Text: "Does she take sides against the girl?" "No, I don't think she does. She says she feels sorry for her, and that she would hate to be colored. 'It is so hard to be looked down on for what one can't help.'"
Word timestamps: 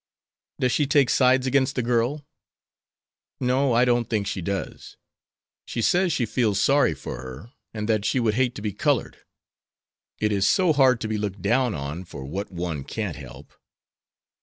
"Does 0.59 0.71
she 0.71 0.87
take 0.87 1.11
sides 1.11 1.45
against 1.45 1.75
the 1.75 1.83
girl?" 1.83 2.25
"No, 3.39 3.73
I 3.73 3.85
don't 3.85 4.09
think 4.09 4.25
she 4.25 4.41
does. 4.41 4.97
She 5.67 5.79
says 5.83 6.11
she 6.11 6.25
feels 6.25 6.59
sorry 6.59 6.95
for 6.95 7.17
her, 7.21 7.51
and 7.71 7.87
that 7.87 8.03
she 8.03 8.19
would 8.19 8.33
hate 8.33 8.55
to 8.55 8.63
be 8.63 8.73
colored. 8.73 9.17
'It 10.17 10.31
is 10.31 10.47
so 10.47 10.73
hard 10.73 11.01
to 11.01 11.07
be 11.07 11.19
looked 11.19 11.43
down 11.43 11.75
on 11.75 12.03
for 12.03 12.25
what 12.25 12.51
one 12.51 12.83
can't 12.83 13.17
help.'" 13.17 13.53